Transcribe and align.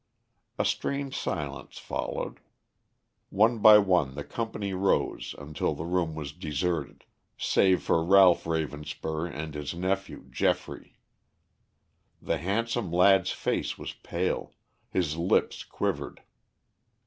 A 0.57 0.65
strained 0.65 1.13
silence 1.13 1.77
followed. 1.77 2.39
One 3.29 3.59
by 3.59 3.77
one 3.77 4.15
the 4.15 4.23
company 4.23 4.73
rose 4.73 5.35
until 5.37 5.75
the 5.75 5.85
room 5.85 6.15
was 6.15 6.31
deserted, 6.33 7.05
save 7.37 7.83
for 7.83 8.03
Ralph 8.03 8.45
Ravenspur 8.45 9.27
and 9.27 9.53
his 9.53 9.75
nephew 9.75 10.25
Geoffrey. 10.31 10.97
The 12.19 12.39
handsome 12.39 12.91
lad's 12.91 13.31
face 13.31 13.77
was 13.77 13.93
pale, 13.93 14.55
his 14.89 15.17
lips 15.17 15.63
quivered. 15.63 16.23